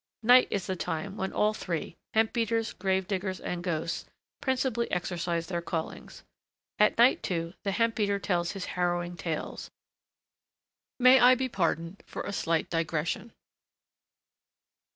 Night 0.23 0.47
is 0.49 0.65
the 0.65 0.75
time 0.75 1.15
when 1.15 1.31
all 1.31 1.53
three, 1.53 1.95
hemp 2.15 2.33
beaters, 2.33 2.73
grave 2.73 3.07
diggers, 3.07 3.39
and 3.39 3.63
ghosts, 3.63 4.05
principally 4.41 4.89
exercise 4.89 5.45
their 5.45 5.61
callings. 5.61 6.23
At 6.79 6.97
night, 6.97 7.21
too, 7.21 7.53
the 7.61 7.69
hemp 7.73 7.93
beater 7.93 8.17
tells 8.17 8.53
his 8.53 8.65
harrowing 8.73 9.15
tales. 9.15 9.69
May 10.97 11.19
I 11.19 11.35
be 11.35 11.47
pardoned 11.49 12.01
for 12.07 12.23
a 12.23 12.33
slight 12.33 12.67
digression. 12.67 13.31